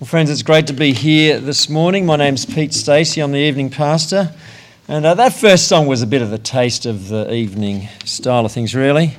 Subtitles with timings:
[0.00, 2.06] Well, friends, it's great to be here this morning.
[2.06, 3.20] My name's Pete Stacey.
[3.20, 4.32] I'm the evening pastor.
[4.88, 8.46] And uh, that first song was a bit of a taste of the evening style
[8.46, 9.14] of things, really.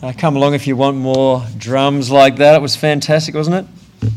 [0.00, 2.54] Uh, come along if you want more drums like that.
[2.54, 4.10] It was fantastic, wasn't it?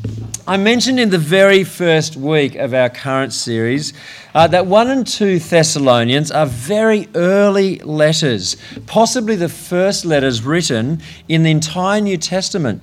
[0.48, 3.92] I mentioned in the very first week of our current series
[4.34, 8.56] uh, that 1 and 2 Thessalonians are very early letters,
[8.86, 12.82] possibly the first letters written in the entire New Testament.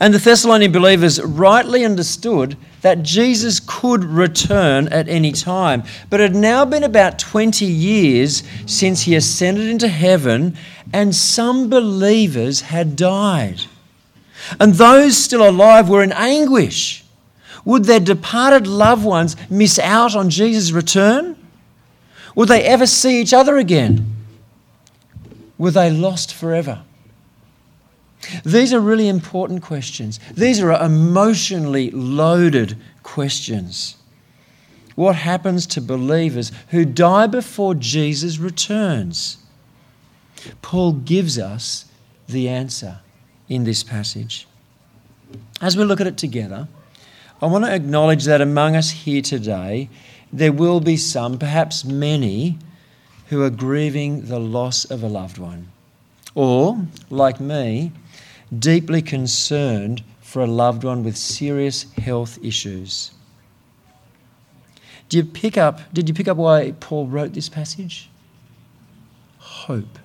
[0.00, 5.82] And the Thessalonian believers rightly understood that Jesus could return at any time.
[6.10, 10.56] But it had now been about 20 years since he ascended into heaven,
[10.92, 13.62] and some believers had died.
[14.60, 17.04] And those still alive were in anguish.
[17.64, 21.36] Would their departed loved ones miss out on Jesus' return?
[22.34, 24.14] Would they ever see each other again?
[25.58, 26.82] Were they lost forever?
[28.44, 30.18] These are really important questions.
[30.34, 33.96] These are emotionally loaded questions.
[34.94, 39.38] What happens to believers who die before Jesus returns?
[40.62, 41.86] Paul gives us
[42.28, 42.98] the answer
[43.48, 44.46] in this passage.
[45.60, 46.68] As we look at it together,
[47.40, 49.88] I want to acknowledge that among us here today,
[50.32, 52.58] there will be some, perhaps many,
[53.28, 55.68] who are grieving the loss of a loved one.
[56.34, 57.92] Or, like me,
[58.56, 63.12] deeply concerned for a loved one with serious health issues.
[65.08, 68.10] Do you pick up, did you pick up why Paul wrote this passage?
[69.38, 69.98] Hope.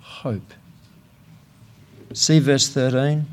[0.00, 0.54] Hope.
[2.12, 3.26] See verse 13.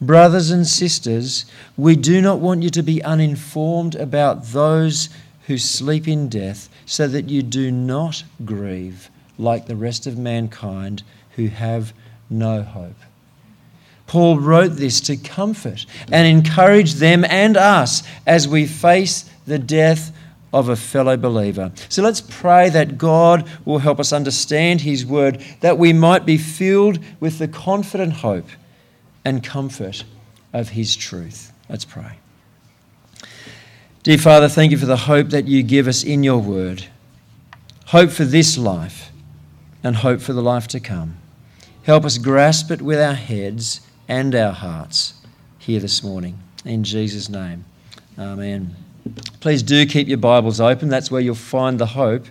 [0.00, 1.44] Brothers and sisters,
[1.76, 5.08] we do not want you to be uninformed about those
[5.48, 11.02] who sleep in death, so that you do not grieve like the rest of mankind
[11.36, 11.92] who have
[12.30, 12.96] no hope.
[14.06, 20.12] Paul wrote this to comfort and encourage them and us as we face the death
[20.52, 21.72] of a fellow believer.
[21.90, 26.38] So let's pray that God will help us understand His word, that we might be
[26.38, 28.48] filled with the confident hope
[29.26, 30.04] and comfort
[30.54, 31.52] of His truth.
[31.68, 32.12] Let's pray.
[34.02, 36.86] Dear Father, thank you for the hope that you give us in your word.
[37.86, 39.10] Hope for this life
[39.84, 41.17] and hope for the life to come.
[41.88, 45.14] Help us grasp it with our heads and our hearts
[45.58, 46.38] here this morning.
[46.66, 47.64] In Jesus' name,
[48.18, 48.76] Amen.
[49.40, 50.90] Please do keep your Bibles open.
[50.90, 52.26] That's where you'll find the hope.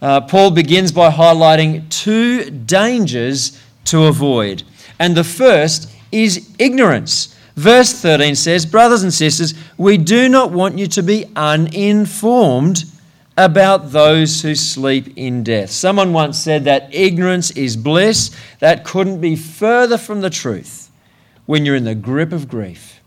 [0.00, 4.62] Uh, Paul begins by highlighting two dangers to avoid.
[5.00, 7.36] And the first is ignorance.
[7.56, 12.84] Verse 13 says, Brothers and sisters, we do not want you to be uninformed
[13.36, 15.70] about those who sleep in death.
[15.70, 18.30] Someone once said that ignorance is bliss.
[18.60, 20.90] That couldn't be further from the truth
[21.44, 23.00] when you're in the grip of grief.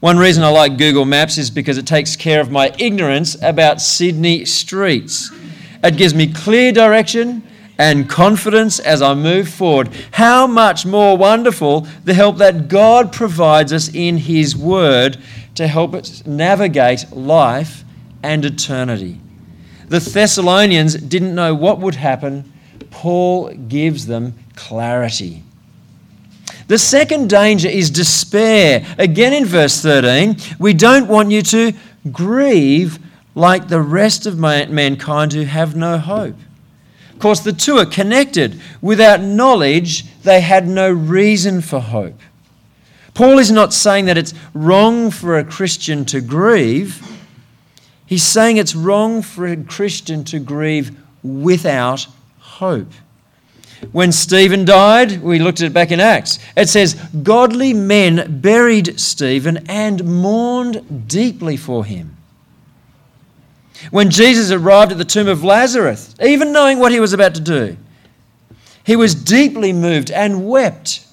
[0.00, 3.80] One reason I like Google Maps is because it takes care of my ignorance about
[3.80, 5.30] Sydney streets.
[5.82, 7.42] It gives me clear direction
[7.78, 9.90] and confidence as I move forward.
[10.12, 15.18] How much more wonderful the help that God provides us in His Word
[15.54, 17.84] to help us navigate life
[18.22, 19.20] and eternity.
[19.88, 22.52] The Thessalonians didn't know what would happen.
[22.90, 25.42] Paul gives them clarity.
[26.66, 28.84] The second danger is despair.
[28.98, 31.72] Again in verse 13, we don't want you to
[32.12, 32.98] grieve
[33.34, 36.36] like the rest of mankind who have no hope.
[37.12, 38.60] Of course, the two are connected.
[38.82, 42.20] Without knowledge, they had no reason for hope.
[43.14, 47.17] Paul is not saying that it's wrong for a Christian to grieve.
[48.08, 52.06] He's saying it's wrong for a Christian to grieve without
[52.38, 52.90] hope.
[53.92, 56.38] When Stephen died, we looked at it back in Acts.
[56.56, 62.16] It says, Godly men buried Stephen and mourned deeply for him.
[63.90, 67.42] When Jesus arrived at the tomb of Lazarus, even knowing what he was about to
[67.42, 67.76] do,
[68.84, 71.06] he was deeply moved and wept.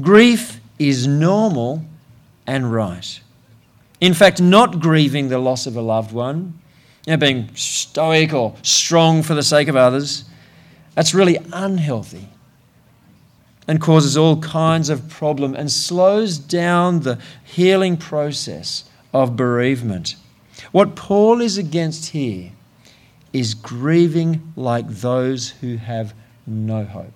[0.00, 1.84] Grief is normal
[2.48, 3.20] and right.
[4.00, 6.58] In fact, not grieving the loss of a loved one,
[7.06, 10.24] you know, being stoic or strong for the sake of others,
[10.94, 12.28] that's really unhealthy
[13.68, 20.16] and causes all kinds of problem and slows down the healing process of bereavement.
[20.72, 22.52] What Paul is against here
[23.32, 26.14] is grieving like those who have
[26.46, 27.12] no hope.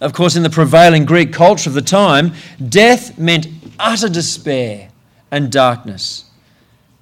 [0.00, 2.32] Of course, in the prevailing Greek culture of the time,
[2.68, 4.90] death meant utter despair
[5.30, 6.30] and darkness.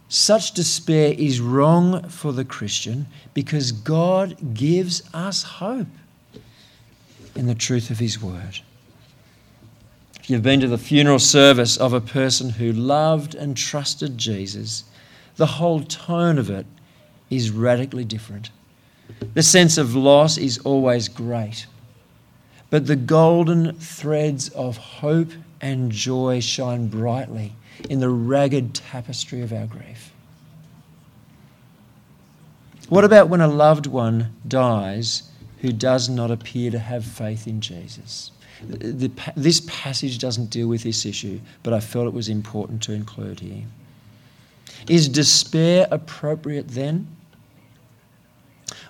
[0.09, 5.89] Such despair is wrong for the Christian because God gives us hope
[7.35, 8.61] in the truth of His Word.
[10.21, 14.85] If you've been to the funeral service of a person who loved and trusted Jesus,
[15.37, 16.65] the whole tone of it
[17.29, 18.51] is radically different.
[19.35, 21.67] The sense of loss is always great,
[22.71, 27.55] but the golden threads of hope and joy shine brightly
[27.89, 30.13] in the ragged tapestry of our grief.
[32.89, 35.31] What about when a loved one dies
[35.61, 38.31] who does not appear to have faith in Jesus?
[38.63, 42.93] The, this passage doesn't deal with this issue, but I felt it was important to
[42.93, 43.65] include here.
[44.89, 47.09] Is despair appropriate then?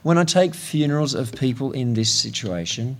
[0.03, 2.99] When I take funerals of people in this situation,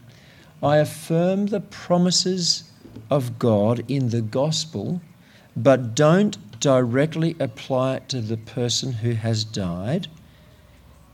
[0.63, 2.65] I affirm the promises
[3.11, 5.01] of God in the gospel,
[5.57, 10.09] but don't directly apply it to the person who has died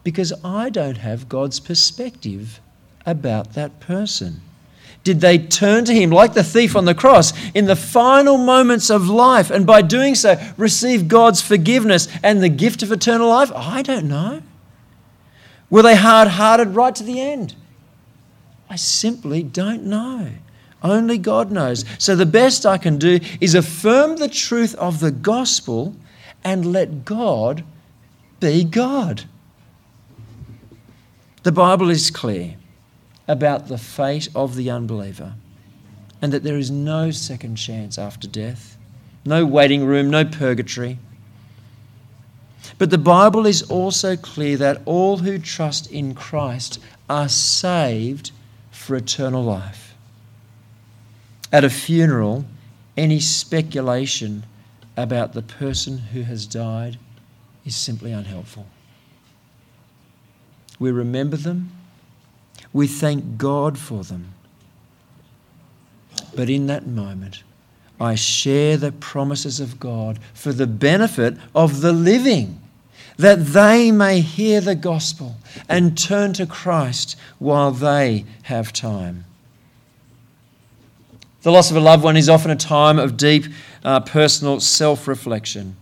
[0.04, 2.60] because I don't have God's perspective
[3.04, 4.40] about that person.
[5.02, 8.90] Did they turn to him like the thief on the cross in the final moments
[8.90, 13.50] of life and by doing so receive God's forgiveness and the gift of eternal life?
[13.54, 14.42] I don't know.
[15.70, 17.54] Were they hard hearted right to the end?
[18.68, 20.28] I simply don't know.
[20.82, 21.84] Only God knows.
[21.98, 25.94] So the best I can do is affirm the truth of the gospel
[26.42, 27.64] and let God
[28.40, 29.24] be God.
[31.42, 32.56] The Bible is clear
[33.28, 35.34] about the fate of the unbeliever
[36.22, 38.76] and that there is no second chance after death,
[39.24, 40.98] no waiting room, no purgatory.
[42.78, 46.78] But the Bible is also clear that all who trust in Christ
[47.08, 48.32] are saved
[48.70, 49.89] for eternal life.
[51.52, 52.44] At a funeral,
[52.96, 54.44] any speculation
[54.96, 56.98] about the person who has died
[57.64, 58.66] is simply unhelpful.
[60.78, 61.72] We remember them
[62.72, 64.32] we thank God for them.
[66.34, 67.42] But in that moment,
[68.00, 72.60] I share the promises of God for the benefit of the living,
[73.16, 75.36] that they may hear the gospel
[75.68, 79.24] and turn to Christ while they have time.
[81.42, 83.46] The loss of a loved one is often a time of deep
[83.84, 85.76] uh, personal self reflection.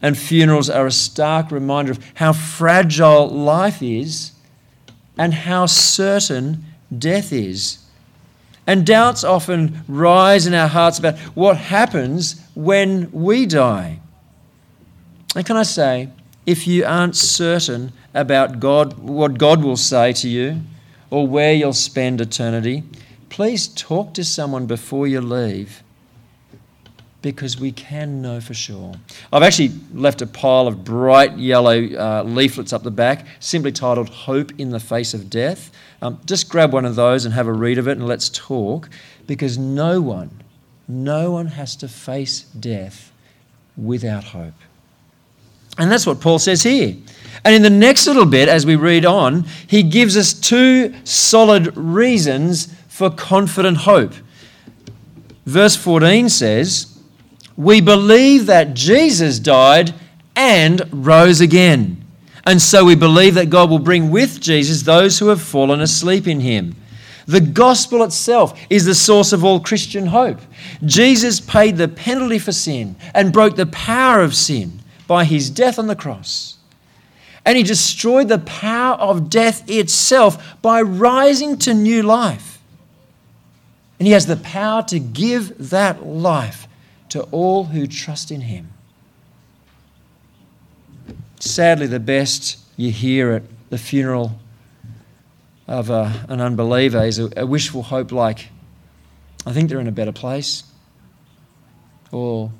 [0.00, 4.32] And funerals are a stark reminder of how fragile life is
[5.16, 6.64] and how certain
[6.96, 7.78] death is.
[8.66, 14.00] And doubts often rise in our hearts about what happens when we die.
[15.36, 16.08] And can I say,
[16.46, 20.60] if you aren't certain about God, what God will say to you,
[21.10, 22.82] or where you'll spend eternity,
[23.34, 25.82] please talk to someone before you leave
[27.20, 28.94] because we can know for sure.
[29.32, 34.08] I've actually left a pile of bright yellow uh, leaflets up the back, simply titled
[34.08, 35.72] Hope in the Face of Death.
[36.00, 38.88] Um, just grab one of those and have a read of it and let's talk
[39.26, 40.30] because no one,
[40.86, 43.10] no one has to face death
[43.76, 44.54] without hope.
[45.76, 46.94] And that's what Paul says here.
[47.44, 51.76] And in the next little bit, as we read on, he gives us two solid
[51.76, 54.12] reasons for confident hope.
[55.46, 56.96] Verse 14 says,
[57.56, 59.92] we believe that Jesus died
[60.36, 62.04] and rose again.
[62.46, 66.28] And so we believe that God will bring with Jesus those who have fallen asleep
[66.28, 66.76] in him.
[67.26, 70.38] The gospel itself is the source of all Christian hope.
[70.84, 75.80] Jesus paid the penalty for sin and broke the power of sin by his death
[75.80, 76.58] on the cross.
[77.44, 82.53] And he destroyed the power of death itself by rising to new life.
[83.98, 86.66] And he has the power to give that life
[87.10, 88.72] to all who trust in him.
[91.38, 94.38] Sadly, the best you hear at the funeral
[95.68, 98.48] of a, an unbeliever is a, a wishful hope like,
[99.46, 100.64] I think they're in a better place.
[102.10, 102.50] Or,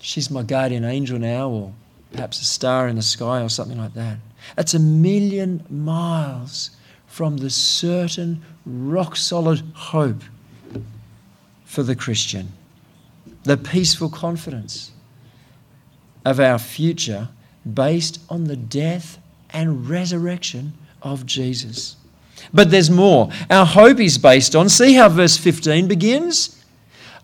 [0.00, 1.72] she's my guardian angel now, or
[2.12, 4.18] perhaps a star in the sky, or something like that.
[4.56, 6.70] That's a million miles
[7.06, 10.22] from the certain, rock solid hope
[11.68, 12.52] for the Christian
[13.44, 14.90] the peaceful confidence
[16.24, 17.28] of our future
[17.72, 19.18] based on the death
[19.50, 20.72] and resurrection
[21.02, 21.96] of Jesus.
[22.52, 23.30] But there's more.
[23.50, 26.57] Our hope is based on, see how verse 15 begins?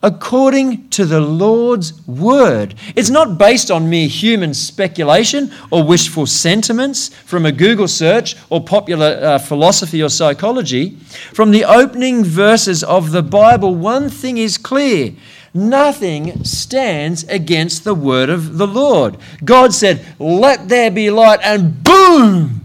[0.04, 2.75] According to the Lord's word.
[2.94, 8.62] It's not based on mere human speculation or wishful sentiments from a Google search or
[8.62, 10.90] popular uh, philosophy or psychology.
[11.32, 15.14] From the opening verses of the Bible, one thing is clear
[15.56, 19.16] Nothing stands against the word of the Lord.
[19.44, 22.64] God said, Let there be light, and boom,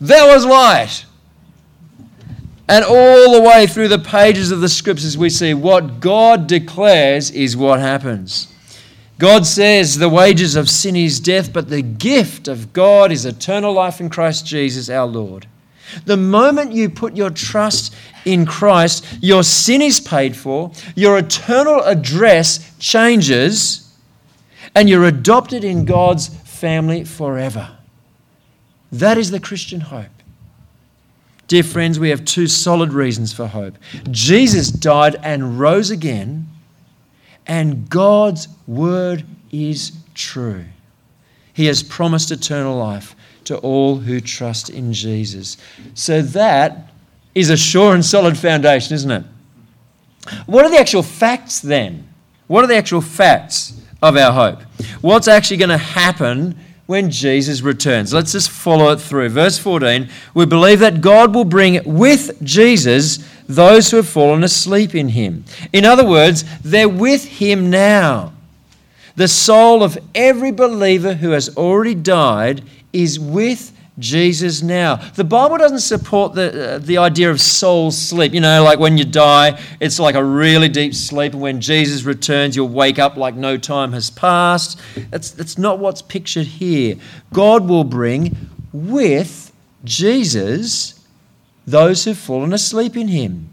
[0.00, 1.05] there was light.
[2.68, 7.30] And all the way through the pages of the scriptures, we see what God declares
[7.30, 8.52] is what happens.
[9.18, 13.72] God says the wages of sin is death, but the gift of God is eternal
[13.72, 15.46] life in Christ Jesus our Lord.
[16.04, 17.94] The moment you put your trust
[18.24, 23.96] in Christ, your sin is paid for, your eternal address changes,
[24.74, 27.78] and you're adopted in God's family forever.
[28.90, 30.15] That is the Christian hope.
[31.48, 33.76] Dear friends, we have two solid reasons for hope.
[34.10, 36.48] Jesus died and rose again,
[37.46, 40.64] and God's word is true.
[41.52, 45.56] He has promised eternal life to all who trust in Jesus.
[45.94, 46.92] So that
[47.34, 49.24] is a sure and solid foundation, isn't it?
[50.46, 52.08] What are the actual facts then?
[52.48, 54.62] What are the actual facts of our hope?
[55.00, 58.12] What's actually going to happen when Jesus returns?
[58.12, 59.28] Let's just follow it through.
[59.30, 64.94] Verse 14 We believe that God will bring with Jesus those who have fallen asleep
[64.94, 65.44] in him.
[65.72, 68.32] In other words, they're with him now.
[69.16, 72.62] The soul of every believer who has already died
[72.92, 74.96] is with Jesus now.
[74.96, 78.34] The Bible doesn't support the, uh, the idea of soul sleep.
[78.34, 82.04] You know, like when you die, it's like a really deep sleep, and when Jesus
[82.04, 84.78] returns, you'll wake up like no time has passed.
[85.10, 86.96] That's, that's not what's pictured here.
[87.32, 88.36] God will bring
[88.72, 89.52] with
[89.84, 91.00] Jesus
[91.66, 93.50] those who've fallen asleep in him.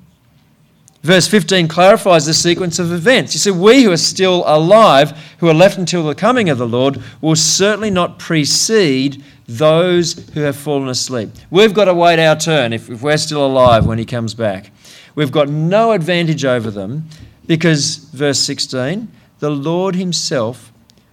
[1.03, 3.33] Verse 15 clarifies the sequence of events.
[3.33, 6.67] You see, we who are still alive, who are left until the coming of the
[6.67, 11.29] Lord, will certainly not precede those who have fallen asleep.
[11.51, 14.71] We've got to wait our turn if, if we're still alive when He comes back.
[15.13, 17.09] We've got no advantage over them
[17.45, 20.71] because, verse 16, the Lord Himself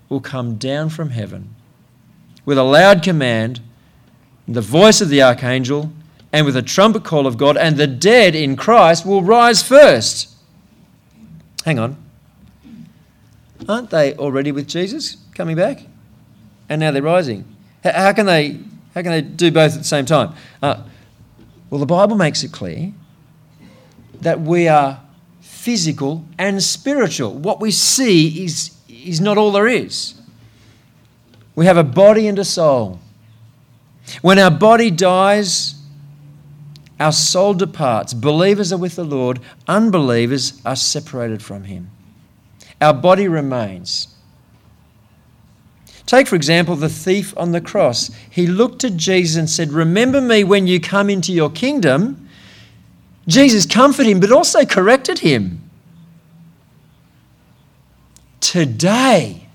[0.09, 1.56] will come down from heaven
[2.44, 3.61] with a loud command,
[4.47, 5.92] the voice of the archangel,
[6.32, 10.28] and with a trumpet call of God, and the dead in Christ will rise first.
[11.64, 11.96] Hang on.
[13.68, 15.82] Aren't they already with Jesus coming back?
[16.68, 17.44] And now they're rising.
[17.82, 18.58] How can they,
[18.94, 20.34] how can they do both at the same time?
[20.62, 20.82] Uh,
[21.68, 22.92] well, the Bible makes it clear
[24.20, 25.00] that we are
[25.40, 27.32] physical and spiritual.
[27.32, 30.14] What we see is, is not all there is.
[31.54, 33.00] We have a body and a soul.
[34.22, 35.75] When our body dies,
[37.00, 38.12] our soul departs.
[38.12, 41.90] Believers are with the Lord, unbelievers are separated from Him.
[42.80, 44.14] Our body remains.
[46.07, 48.11] Take, for example, the thief on the cross.
[48.30, 52.28] He looked to Jesus and said, Remember me when you come into your kingdom.
[53.28, 55.71] Jesus comforted him, but also corrected him.
[58.40, 59.47] Today,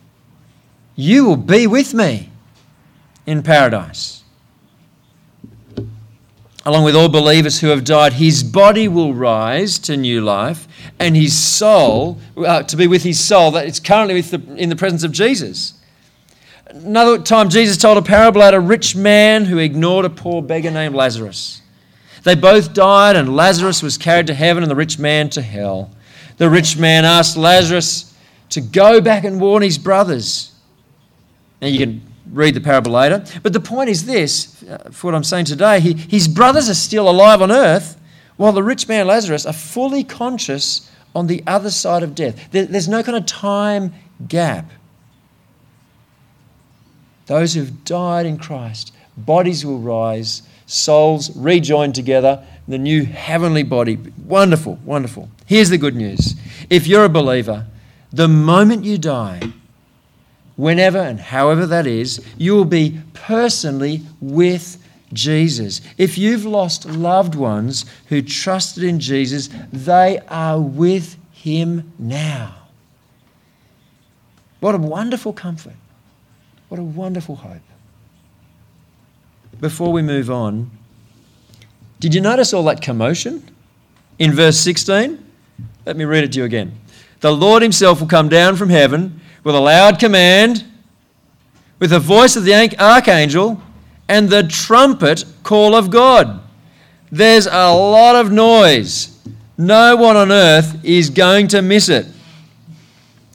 [0.96, 2.30] you will be with me
[3.26, 4.24] in paradise
[6.66, 10.68] along with all believers who have died, his body will rise to new life,
[11.00, 14.76] and his soul, uh, to be with his soul, that it's currently the, in the
[14.76, 15.74] presence of Jesus.
[16.68, 20.72] Another time, Jesus told a parable about a rich man who ignored a poor beggar
[20.72, 21.62] named Lazarus.
[22.24, 25.92] They both died, and Lazarus was carried to heaven, and the rich man to hell.
[26.38, 28.14] The rich man asked Lazarus
[28.50, 30.52] to go back and warn his brothers.
[31.62, 32.02] Now, you can
[32.32, 33.24] read the parable later.
[33.44, 36.76] But the point is this uh, for what I'm saying today, he, his brothers are
[36.76, 38.00] still alive on earth,
[38.38, 42.52] while the rich man Lazarus are fully conscious on the other side of death.
[42.52, 43.94] There, there's no kind of time
[44.28, 44.70] gap.
[47.28, 53.98] Those who've died in Christ, bodies will rise, souls rejoined together, the new heavenly body.
[54.26, 55.30] Wonderful, wonderful.
[55.46, 56.36] Here's the good news
[56.70, 57.66] if you're a believer,
[58.12, 59.42] the moment you die,
[60.56, 64.82] whenever and however that is, you will be personally with
[65.14, 65.82] Jesus.
[65.98, 72.56] If you've lost loved ones who trusted in Jesus, they are with him now.
[74.60, 75.76] What a wonderful comfort.
[76.70, 77.62] What a wonderful hope.
[79.60, 80.72] Before we move on,
[82.00, 83.48] did you notice all that commotion
[84.20, 85.24] in verse 16?
[85.86, 86.78] Let me read it to you again.
[87.22, 90.66] The Lord Himself will come down from heaven with a loud command,
[91.80, 93.62] with the voice of the archangel,
[94.10, 96.42] and the trumpet call of God.
[97.12, 99.18] There's a lot of noise.
[99.58, 102.08] No one on earth is going to miss it.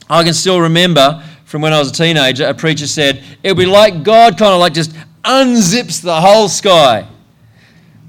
[0.09, 3.65] I can still remember from when I was a teenager, a preacher said, It'll be
[3.65, 7.07] like God kind of like just unzips the whole sky.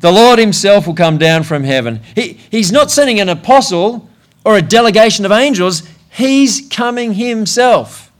[0.00, 2.00] The Lord Himself will come down from heaven.
[2.16, 4.08] He, he's not sending an apostle
[4.44, 8.12] or a delegation of angels, He's coming himself.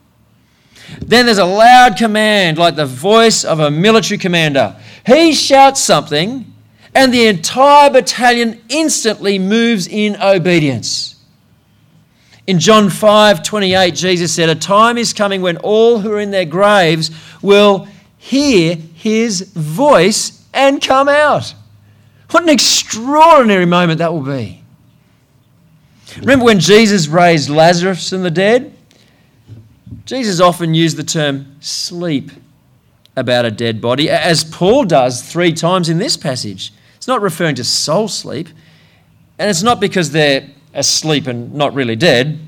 [0.98, 4.76] Then there's a loud command, like the voice of a military commander.
[5.04, 6.46] He shouts something,
[6.94, 11.16] And the entire battalion instantly moves in obedience.
[12.46, 16.30] In John 5 28, Jesus said, A time is coming when all who are in
[16.30, 21.54] their graves will hear his voice and come out.
[22.30, 24.61] What an extraordinary moment that will be.
[26.18, 28.74] Remember when Jesus raised Lazarus from the dead?
[30.04, 32.30] Jesus often used the term sleep
[33.16, 36.72] about a dead body, as Paul does three times in this passage.
[36.96, 38.48] It's not referring to soul sleep,
[39.38, 42.38] and it's not because they're asleep and not really dead.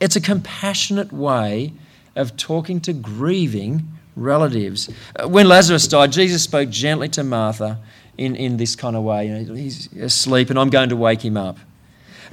[0.00, 1.72] It's a compassionate way
[2.16, 4.90] of talking to grieving relatives.
[5.16, 7.78] Uh, when Lazarus died, Jesus spoke gently to Martha
[8.18, 9.28] in, in this kind of way.
[9.28, 11.58] You know, he's asleep, and I'm going to wake him up.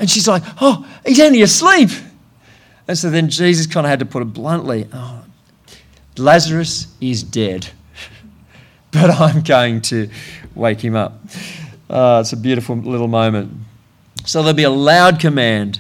[0.02, 1.92] And she's like, Oh, he's only asleep.
[2.88, 5.24] And so then Jesus kind of had to put it bluntly Oh,
[6.18, 7.70] Lazarus is dead,
[8.92, 10.10] but I'm going to
[10.56, 11.14] wake him up.
[11.88, 13.54] Uh, it's a beautiful little moment.
[14.26, 15.80] So there'll be a loud command.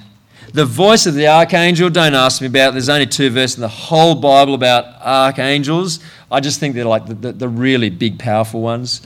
[0.54, 2.72] The voice of the archangel, don't ask me about.
[2.72, 6.00] There's only two verses in the whole Bible about archangels.
[6.30, 9.02] I just think they're like the, the, the really big, powerful ones.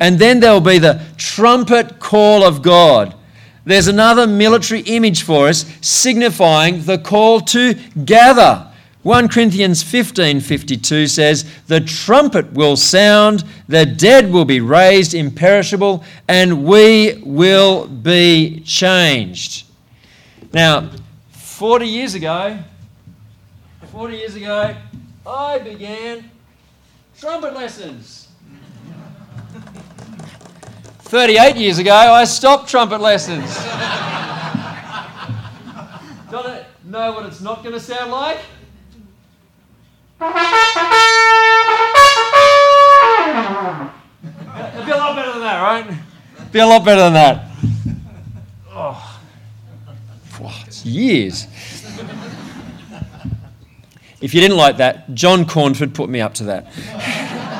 [0.00, 3.14] And then there will be the trumpet call of God.
[3.66, 8.68] There's another military image for us signifying the call to gather.
[9.02, 16.64] 1 Corinthians 15:52 says, "The trumpet will sound, the dead will be raised imperishable, and
[16.64, 19.64] we will be changed."
[20.52, 20.90] Now,
[21.32, 22.58] 40 years ago,
[23.92, 24.76] 40 years ago,
[25.26, 26.30] I began
[27.18, 28.25] trumpet lessons.
[31.06, 33.54] 38 years ago, I stopped trumpet lessons.
[36.28, 38.38] Don't know what it's not going to sound like?
[44.74, 45.96] It'd be a lot better than that, right?
[46.50, 47.50] Be a lot better than that.
[48.70, 49.20] Oh,
[50.66, 51.46] it's years.
[54.20, 57.52] If you didn't like that, John Cornford put me up to that.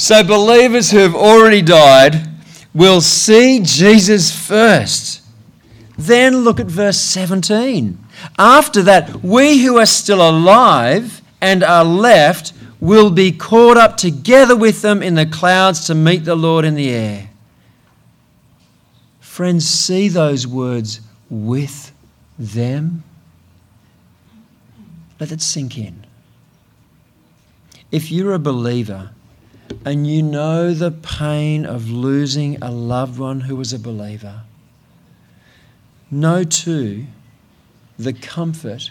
[0.00, 2.26] so, believers who have already died
[2.72, 5.20] will see Jesus first.
[5.98, 7.98] Then look at verse 17.
[8.38, 14.56] After that, we who are still alive and are left will be caught up together
[14.56, 17.28] with them in the clouds to meet the Lord in the air.
[19.20, 21.92] Friends, see those words with
[22.38, 23.04] them.
[25.20, 26.06] Let it sink in.
[27.92, 29.10] If you're a believer
[29.84, 34.42] and you know the pain of losing a loved one who was a believer,
[36.10, 37.06] know too
[37.98, 38.90] the comfort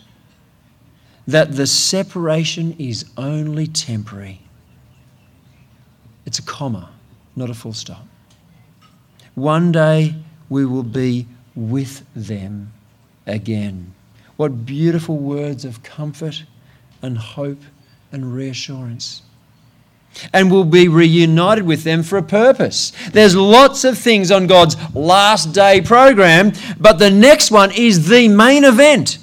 [1.27, 4.41] that the separation is only temporary.
[6.25, 6.89] It's a comma,
[7.35, 8.05] not a full stop.
[9.35, 10.15] One day
[10.49, 12.73] we will be with them
[13.27, 13.93] again.
[14.37, 16.43] What beautiful words of comfort
[17.01, 17.61] and hope
[18.11, 19.21] and reassurance.
[20.33, 22.91] And we'll be reunited with them for a purpose.
[23.11, 28.27] There's lots of things on God's last day program, but the next one is the
[28.27, 29.17] main event.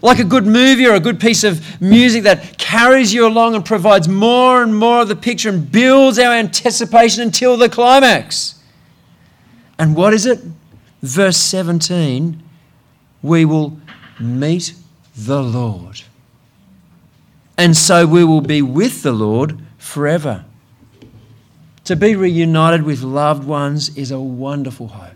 [0.00, 3.64] Like a good movie or a good piece of music that carries you along and
[3.64, 8.60] provides more and more of the picture and builds our anticipation until the climax.
[9.78, 10.40] And what is it?
[11.02, 12.42] Verse 17
[13.22, 13.78] we will
[14.18, 14.74] meet
[15.16, 16.02] the Lord.
[17.56, 19.58] And so we will be with the Lord
[19.92, 20.44] forever.
[21.84, 25.10] To be reunited with loved ones is a wonderful hope.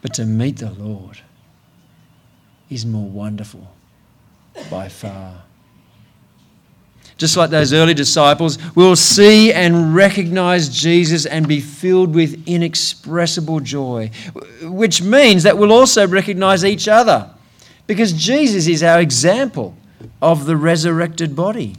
[0.00, 1.18] But to meet the Lord
[2.70, 3.66] is more wonderful
[4.70, 5.42] by far.
[7.16, 13.60] Just like those early disciples, we'll see and recognize Jesus and be filled with inexpressible
[13.60, 14.10] joy,
[14.62, 17.30] which means that we'll also recognize each other
[17.86, 19.74] because Jesus is our example
[20.20, 21.74] of the resurrected body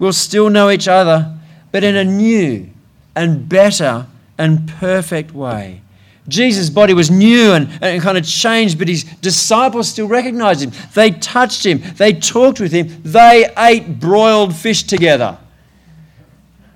[0.00, 1.38] we'll still know each other,
[1.70, 2.68] but in a new
[3.14, 5.82] and better and perfect way.
[6.26, 10.72] Jesus' body was new and, and kind of changed, but his disciples still recognized him.
[10.94, 15.38] They touched him, they talked with him, they ate broiled fish together.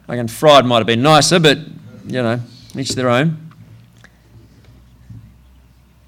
[0.07, 1.59] Again, fried might have been nicer, but
[2.07, 2.41] you know,
[2.77, 3.53] each their own.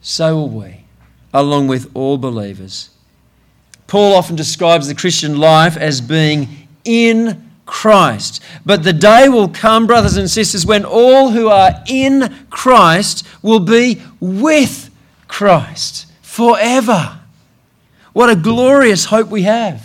[0.02, 0.85] So will we,
[1.33, 2.90] along with all believers.
[3.87, 8.42] Paul often describes the Christian life as being in Christ.
[8.64, 13.61] But the day will come, brothers and sisters, when all who are in Christ will
[13.61, 14.90] be with
[15.29, 17.20] Christ forever.
[18.12, 19.85] What a glorious hope we have.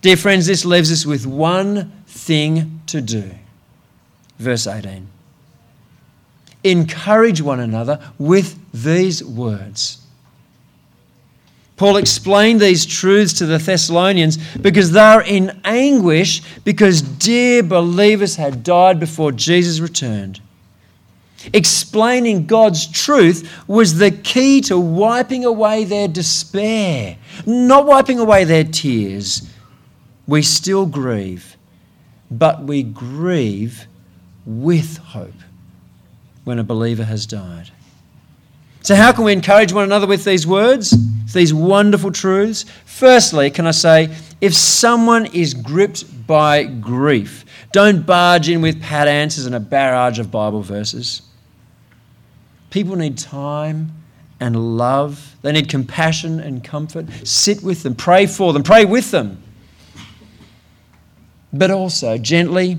[0.00, 3.30] Dear friends, this leaves us with one thing to do.
[4.38, 5.08] Verse 18.
[6.64, 10.01] Encourage one another with these words.
[11.76, 18.62] Paul explained these truths to the Thessalonians because they're in anguish because dear believers had
[18.62, 20.40] died before Jesus returned.
[21.52, 28.64] Explaining God's truth was the key to wiping away their despair, not wiping away their
[28.64, 29.50] tears.
[30.26, 31.56] We still grieve,
[32.30, 33.86] but we grieve
[34.46, 35.34] with hope
[36.44, 37.70] when a believer has died.
[38.82, 40.96] So, how can we encourage one another with these words,
[41.32, 42.64] these wonderful truths?
[42.84, 49.06] Firstly, can I say, if someone is gripped by grief, don't barge in with pat
[49.06, 51.22] answers and a barrage of Bible verses.
[52.70, 53.92] People need time
[54.40, 57.06] and love, they need compassion and comfort.
[57.22, 59.40] Sit with them, pray for them, pray with them.
[61.52, 62.78] But also, gently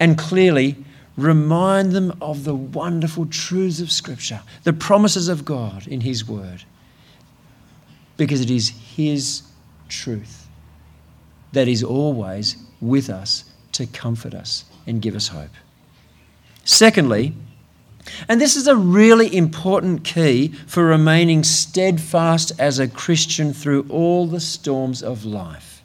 [0.00, 0.76] and clearly,
[1.16, 6.64] remind them of the wonderful truths of Scripture, the promises of God in His Word,
[8.16, 9.42] because it is His
[9.88, 10.48] truth
[11.52, 15.50] that is always with us to comfort us and give us hope.
[16.64, 17.34] Secondly,
[18.28, 24.26] and this is a really important key for remaining steadfast as a Christian through all
[24.26, 25.82] the storms of life.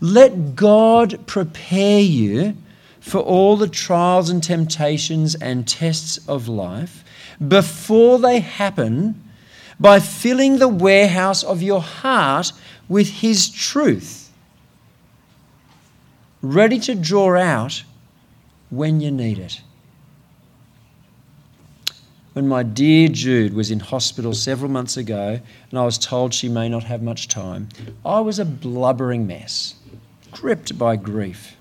[0.00, 2.56] Let God prepare you
[3.00, 7.02] for all the trials and temptations and tests of life
[7.46, 9.22] before they happen
[9.80, 12.52] by filling the warehouse of your heart
[12.88, 14.30] with His truth,
[16.42, 17.82] ready to draw out
[18.68, 19.62] when you need it.
[22.34, 26.48] When my dear Jude was in hospital several months ago and I was told she
[26.48, 27.68] may not have much time,
[28.04, 29.74] I was a blubbering mess,
[30.30, 31.56] gripped by grief.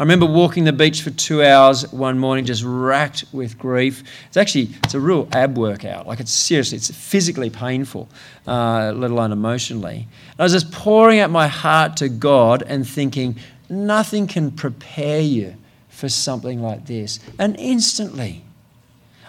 [0.00, 4.02] I remember walking the beach for two hours one morning, just racked with grief.
[4.28, 6.06] It's actually it's a real ab workout.
[6.06, 8.08] Like it's seriously, it's physically painful,
[8.46, 10.08] uh, let alone emotionally.
[10.30, 13.36] And I was just pouring out my heart to God and thinking,
[13.68, 15.54] nothing can prepare you
[15.90, 17.20] for something like this.
[17.38, 18.42] And instantly,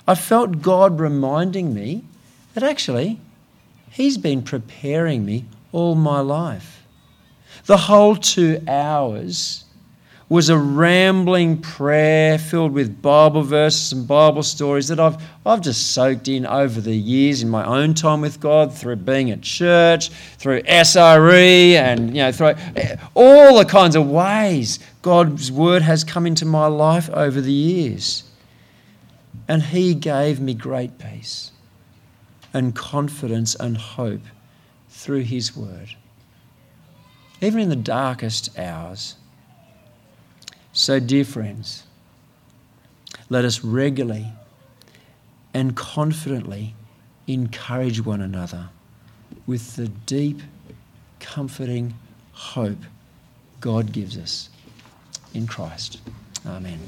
[0.08, 2.06] I felt God reminding me
[2.54, 3.20] that actually
[3.90, 6.86] He's been preparing me all my life.
[7.66, 9.66] The whole two hours
[10.32, 15.92] was a rambling prayer filled with Bible verses and Bible stories that I've, I've just
[15.92, 20.08] soaked in over the years in my own time with God through being at church,
[20.38, 22.54] through SRE, and you know, through
[23.14, 28.24] all the kinds of ways God's word has come into my life over the years.
[29.50, 31.52] And He gave me great peace
[32.54, 34.22] and confidence and hope
[34.88, 35.90] through His word.
[37.42, 39.16] Even in the darkest hours.
[40.74, 41.84] So, dear friends,
[43.30, 44.32] let us regularly
[45.54, 46.76] and confidently
[47.28, 48.70] encourage one another
[49.46, 50.42] with the deep,
[51.20, 51.94] comforting
[52.32, 52.78] hope
[53.60, 54.50] God gives us
[55.34, 56.00] in Christ.
[56.46, 56.80] Amen.